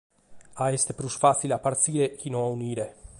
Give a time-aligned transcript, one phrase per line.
[0.57, 2.87] Ca est prus fàtzile a partzire chi no a unire.